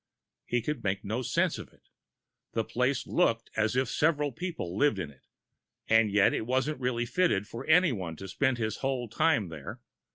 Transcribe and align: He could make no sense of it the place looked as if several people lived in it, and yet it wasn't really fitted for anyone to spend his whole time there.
He 0.47 0.63
could 0.63 0.83
make 0.83 1.05
no 1.05 1.21
sense 1.21 1.59
of 1.59 1.71
it 1.71 1.89
the 2.53 2.63
place 2.63 3.05
looked 3.05 3.51
as 3.55 3.75
if 3.75 3.87
several 3.87 4.31
people 4.31 4.75
lived 4.75 4.97
in 4.97 5.11
it, 5.11 5.27
and 5.87 6.09
yet 6.09 6.33
it 6.33 6.47
wasn't 6.47 6.79
really 6.81 7.05
fitted 7.05 7.47
for 7.47 7.67
anyone 7.67 8.15
to 8.15 8.27
spend 8.27 8.57
his 8.57 8.77
whole 8.77 9.07
time 9.07 9.49
there. 9.49 9.79